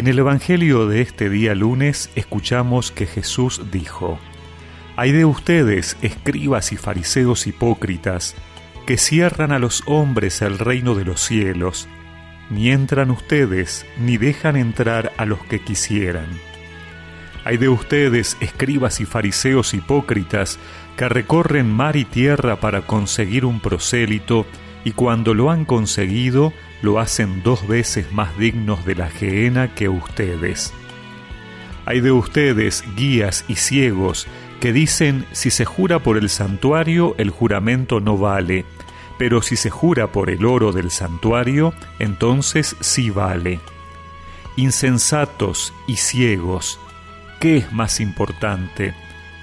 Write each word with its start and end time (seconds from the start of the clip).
En 0.00 0.06
el 0.06 0.18
Evangelio 0.18 0.86
de 0.86 1.02
este 1.02 1.28
día 1.28 1.54
lunes 1.54 2.08
escuchamos 2.14 2.90
que 2.90 3.04
Jesús 3.04 3.60
dijo, 3.70 4.18
Hay 4.96 5.12
de 5.12 5.26
ustedes, 5.26 5.98
escribas 6.00 6.72
y 6.72 6.78
fariseos 6.78 7.46
hipócritas, 7.46 8.34
que 8.86 8.96
cierran 8.96 9.52
a 9.52 9.58
los 9.58 9.82
hombres 9.84 10.40
el 10.40 10.58
reino 10.58 10.94
de 10.94 11.04
los 11.04 11.20
cielos, 11.20 11.86
ni 12.48 12.70
entran 12.70 13.10
ustedes, 13.10 13.84
ni 13.98 14.16
dejan 14.16 14.56
entrar 14.56 15.12
a 15.18 15.26
los 15.26 15.38
que 15.40 15.60
quisieran. 15.60 16.28
Hay 17.44 17.58
de 17.58 17.68
ustedes, 17.68 18.38
escribas 18.40 19.02
y 19.02 19.04
fariseos 19.04 19.74
hipócritas, 19.74 20.58
que 20.96 21.10
recorren 21.10 21.70
mar 21.70 21.96
y 21.96 22.06
tierra 22.06 22.56
para 22.56 22.86
conseguir 22.86 23.44
un 23.44 23.60
prosélito, 23.60 24.46
y 24.82 24.92
cuando 24.92 25.34
lo 25.34 25.50
han 25.50 25.66
conseguido, 25.66 26.54
lo 26.82 26.98
hacen 26.98 27.42
dos 27.42 27.66
veces 27.66 28.12
más 28.12 28.36
dignos 28.38 28.84
de 28.84 28.94
la 28.94 29.08
gehenna 29.08 29.74
que 29.74 29.88
ustedes. 29.88 30.72
Hay 31.86 32.00
de 32.00 32.12
ustedes, 32.12 32.84
guías 32.96 33.44
y 33.48 33.56
ciegos, 33.56 34.26
que 34.60 34.72
dicen, 34.72 35.26
si 35.32 35.50
se 35.50 35.64
jura 35.64 35.98
por 36.00 36.16
el 36.18 36.28
santuario, 36.28 37.14
el 37.18 37.30
juramento 37.30 38.00
no 38.00 38.16
vale, 38.18 38.64
pero 39.18 39.42
si 39.42 39.56
se 39.56 39.70
jura 39.70 40.12
por 40.12 40.30
el 40.30 40.44
oro 40.44 40.72
del 40.72 40.90
santuario, 40.90 41.74
entonces 41.98 42.76
sí 42.80 43.10
vale. 43.10 43.60
Insensatos 44.56 45.72
y 45.86 45.96
ciegos, 45.96 46.78
¿qué 47.38 47.58
es 47.58 47.72
más 47.72 48.00
importante, 48.00 48.94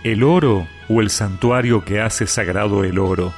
el 0.04 0.24
oro 0.24 0.68
o 0.90 1.02
el 1.02 1.10
santuario 1.10 1.84
que 1.84 2.00
hace 2.00 2.28
sagrado 2.28 2.84
el 2.84 3.00
oro? 3.00 3.34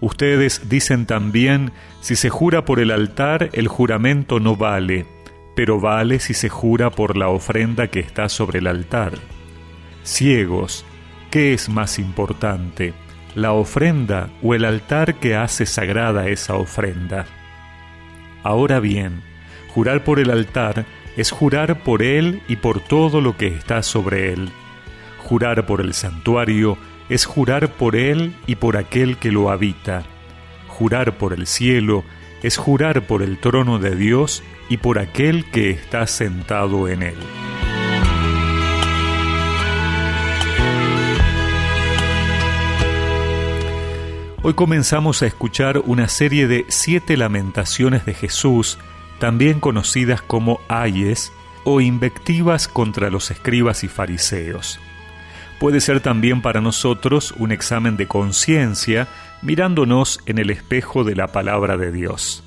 Ustedes 0.00 0.68
dicen 0.68 1.06
también, 1.06 1.72
si 2.00 2.16
se 2.16 2.28
jura 2.28 2.64
por 2.64 2.80
el 2.80 2.90
altar, 2.90 3.50
el 3.52 3.68
juramento 3.68 4.40
no 4.40 4.56
vale, 4.56 5.06
pero 5.54 5.80
vale 5.80 6.18
si 6.20 6.34
se 6.34 6.48
jura 6.48 6.90
por 6.90 7.16
la 7.16 7.28
ofrenda 7.28 7.88
que 7.88 8.00
está 8.00 8.28
sobre 8.28 8.58
el 8.58 8.66
altar. 8.66 9.12
Ciegos, 10.04 10.84
¿qué 11.30 11.54
es 11.54 11.68
más 11.68 11.98
importante, 11.98 12.92
la 13.34 13.52
ofrenda 13.52 14.28
o 14.42 14.54
el 14.54 14.64
altar 14.64 15.14
que 15.14 15.34
hace 15.34 15.64
sagrada 15.64 16.28
esa 16.28 16.54
ofrenda? 16.54 17.24
Ahora 18.42 18.80
bien, 18.80 19.22
jurar 19.74 20.04
por 20.04 20.20
el 20.20 20.30
altar 20.30 20.84
es 21.16 21.30
jurar 21.30 21.82
por 21.82 22.02
él 22.02 22.42
y 22.48 22.56
por 22.56 22.80
todo 22.80 23.22
lo 23.22 23.36
que 23.36 23.48
está 23.48 23.82
sobre 23.82 24.32
él. 24.32 24.50
Jurar 25.24 25.66
por 25.66 25.80
el 25.80 25.94
santuario 25.94 26.76
es 27.08 27.24
jurar 27.24 27.72
por 27.72 27.96
Él 27.96 28.36
y 28.46 28.56
por 28.56 28.76
aquel 28.76 29.18
que 29.18 29.30
lo 29.30 29.50
habita. 29.50 30.04
Jurar 30.68 31.16
por 31.18 31.32
el 31.32 31.46
cielo 31.46 32.04
es 32.42 32.56
jurar 32.56 33.06
por 33.06 33.22
el 33.22 33.38
trono 33.38 33.78
de 33.78 33.96
Dios 33.96 34.42
y 34.68 34.76
por 34.78 34.98
aquel 34.98 35.44
que 35.50 35.70
está 35.70 36.06
sentado 36.06 36.88
en 36.88 37.02
él. 37.02 37.16
Hoy 44.42 44.54
comenzamos 44.54 45.22
a 45.22 45.26
escuchar 45.26 45.82
una 45.86 46.08
serie 46.08 46.46
de 46.46 46.66
siete 46.68 47.16
lamentaciones 47.16 48.04
de 48.04 48.14
Jesús, 48.14 48.78
también 49.18 49.58
conocidas 49.58 50.22
como 50.22 50.60
ayes 50.68 51.32
o 51.64 51.80
invectivas 51.80 52.68
contra 52.68 53.10
los 53.10 53.30
escribas 53.32 53.82
y 53.82 53.88
fariseos 53.88 54.78
puede 55.58 55.80
ser 55.80 56.00
también 56.00 56.42
para 56.42 56.60
nosotros 56.60 57.32
un 57.38 57.52
examen 57.52 57.96
de 57.96 58.06
conciencia 58.06 59.08
mirándonos 59.42 60.20
en 60.26 60.38
el 60.38 60.50
espejo 60.50 61.04
de 61.04 61.14
la 61.14 61.28
palabra 61.28 61.76
de 61.76 61.92
Dios. 61.92 62.42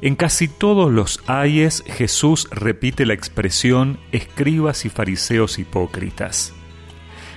En 0.00 0.14
casi 0.14 0.46
todos 0.46 0.92
los 0.92 1.20
ayes 1.26 1.82
Jesús 1.86 2.48
repite 2.50 3.04
la 3.04 3.14
expresión 3.14 3.98
escribas 4.12 4.84
y 4.84 4.90
fariseos 4.90 5.58
hipócritas. 5.58 6.54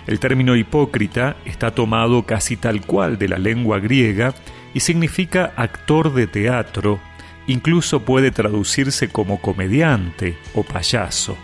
El 0.07 0.19
término 0.19 0.55
hipócrita 0.55 1.37
está 1.45 1.71
tomado 1.71 2.25
casi 2.25 2.57
tal 2.57 2.85
cual 2.85 3.17
de 3.17 3.29
la 3.29 3.37
lengua 3.37 3.79
griega 3.79 4.33
y 4.73 4.79
significa 4.79 5.53
actor 5.55 6.13
de 6.13 6.27
teatro, 6.27 6.99
incluso 7.47 8.01
puede 8.01 8.31
traducirse 8.31 9.09
como 9.09 9.41
comediante 9.41 10.37
o 10.53 10.63
payaso. 10.63 11.37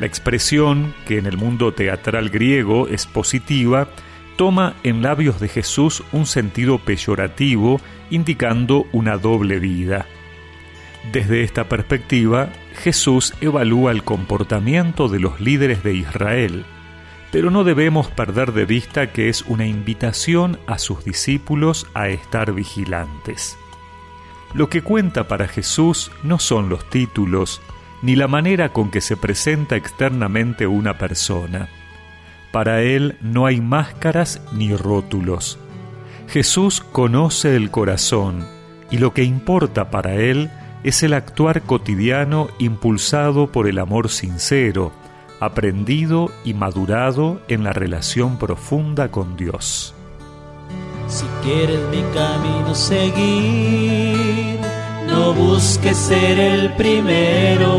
La 0.00 0.06
expresión, 0.06 0.94
que 1.06 1.18
en 1.18 1.26
el 1.26 1.36
mundo 1.36 1.72
teatral 1.72 2.30
griego 2.30 2.88
es 2.88 3.06
positiva, 3.06 3.88
toma 4.36 4.74
en 4.82 5.02
labios 5.02 5.40
de 5.40 5.48
Jesús 5.48 6.02
un 6.12 6.26
sentido 6.26 6.78
peyorativo, 6.78 7.80
indicando 8.10 8.86
una 8.92 9.16
doble 9.16 9.58
vida. 9.58 10.06
Desde 11.12 11.42
esta 11.42 11.68
perspectiva, 11.68 12.50
Jesús 12.74 13.34
evalúa 13.40 13.90
el 13.92 14.04
comportamiento 14.04 15.08
de 15.08 15.20
los 15.20 15.40
líderes 15.40 15.82
de 15.82 15.94
Israel, 15.94 16.64
pero 17.32 17.50
no 17.50 17.64
debemos 17.64 18.08
perder 18.08 18.52
de 18.52 18.66
vista 18.66 19.12
que 19.12 19.28
es 19.28 19.42
una 19.42 19.66
invitación 19.66 20.58
a 20.66 20.78
sus 20.78 21.04
discípulos 21.04 21.86
a 21.94 22.08
estar 22.08 22.52
vigilantes. 22.52 23.56
Lo 24.54 24.68
que 24.68 24.82
cuenta 24.82 25.28
para 25.28 25.48
Jesús 25.48 26.12
no 26.22 26.38
son 26.38 26.68
los 26.68 26.88
títulos, 26.88 27.62
ni 28.02 28.16
la 28.16 28.28
manera 28.28 28.70
con 28.70 28.90
que 28.90 29.00
se 29.00 29.16
presenta 29.16 29.76
externamente 29.76 30.66
una 30.66 30.98
persona. 30.98 31.68
Para 32.50 32.82
él 32.82 33.16
no 33.22 33.46
hay 33.46 33.60
máscaras 33.60 34.42
ni 34.52 34.76
rótulos. 34.76 35.58
Jesús 36.28 36.80
conoce 36.80 37.56
el 37.56 37.70
corazón 37.70 38.46
y 38.90 38.98
lo 38.98 39.14
que 39.14 39.24
importa 39.24 39.90
para 39.90 40.16
él 40.16 40.50
es 40.84 41.02
el 41.02 41.14
actuar 41.14 41.62
cotidiano 41.62 42.48
impulsado 42.58 43.46
por 43.52 43.68
el 43.68 43.78
amor 43.78 44.10
sincero, 44.10 44.92
aprendido 45.40 46.30
y 46.44 46.54
madurado 46.54 47.40
en 47.48 47.64
la 47.64 47.72
relación 47.72 48.38
profunda 48.38 49.10
con 49.10 49.36
Dios. 49.36 49.94
Si 51.08 51.26
quieres 51.42 51.80
mi 51.90 52.02
camino 52.14 52.74
seguir, 52.74 54.51
no 55.12 55.34
busques 55.34 55.96
ser 55.96 56.38
el 56.38 56.72
primero. 56.72 57.70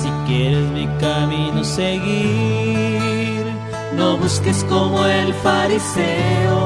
Si 0.00 0.08
quieres 0.26 0.70
mi 0.70 0.86
camino 1.00 1.64
seguir, 1.64 3.44
no 3.96 4.16
busques 4.16 4.64
como 4.68 5.04
el 5.06 5.34
fariseo. 5.34 6.60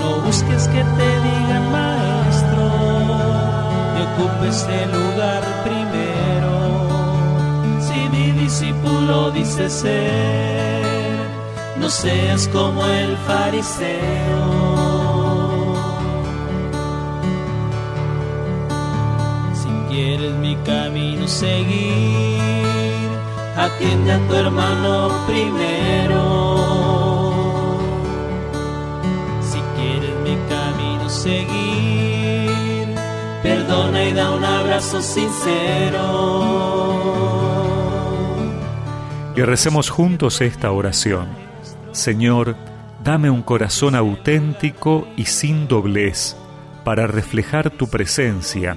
No 0.00 0.10
busques 0.26 0.68
que 0.68 0.82
te 0.98 1.10
digan 1.28 1.64
maestro 1.78 2.64
y 3.96 4.00
ocupes 4.08 4.56
el 4.80 4.88
lugar 4.98 5.42
primero. 5.68 6.52
Si 7.86 7.98
mi 8.14 8.26
discípulo 8.44 9.30
dice 9.30 9.68
ser, 9.68 11.26
no 11.78 11.88
seas 11.90 12.48
como 12.48 12.84
el 12.86 13.16
fariseo 13.28 14.63
quieres 20.04 20.34
mi 20.34 20.54
camino 20.56 21.26
seguir, 21.26 22.38
atiende 23.56 24.12
a 24.12 24.18
tu 24.28 24.34
hermano 24.34 25.10
primero. 25.26 26.20
Si 29.40 29.58
quieres 29.76 30.14
mi 30.22 30.36
camino 30.48 31.08
seguir, 31.08 32.94
perdona 33.42 34.04
y 34.04 34.12
da 34.12 34.30
un 34.32 34.44
abrazo 34.44 35.00
sincero. 35.00 36.02
Y 39.36 39.40
recemos 39.40 39.88
juntos 39.88 40.42
esta 40.42 40.70
oración. 40.70 41.28
Señor, 41.92 42.56
dame 43.02 43.30
un 43.30 43.42
corazón 43.42 43.94
auténtico 43.94 45.08
y 45.16 45.24
sin 45.24 45.66
doblez 45.66 46.36
para 46.84 47.06
reflejar 47.06 47.70
tu 47.70 47.88
presencia 47.88 48.76